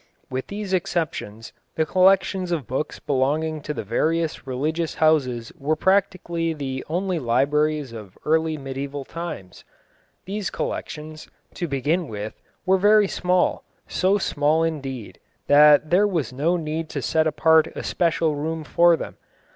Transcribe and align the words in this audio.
With 0.31 0.47
these 0.47 0.73
exceptions, 0.73 1.53
the 1.75 1.85
collections 1.85 2.51
of 2.51 2.65
books 2.65 2.97
belonging 2.97 3.61
to 3.61 3.71
the 3.71 3.83
various 3.83 4.47
religious 4.47 4.95
houses 4.95 5.51
were 5.59 5.75
practically 5.75 6.53
the 6.53 6.83
only 6.89 7.19
libraries 7.19 7.93
of 7.93 8.17
early 8.25 8.57
mediæval 8.57 9.07
times. 9.07 9.63
These 10.25 10.49
collections, 10.49 11.27
to 11.53 11.67
begin 11.67 12.07
with, 12.07 12.41
were 12.65 12.79
very 12.79 13.07
small; 13.07 13.63
so 13.87 14.17
small, 14.17 14.63
indeed, 14.63 15.19
that 15.45 15.91
there 15.91 16.07
was 16.07 16.33
no 16.33 16.57
need 16.57 16.89
to 16.89 17.01
set 17.03 17.27
apart 17.27 17.67
a 17.75 17.83
special 17.83 18.35
room 18.35 18.63
for 18.63 18.97
them. 18.97 19.17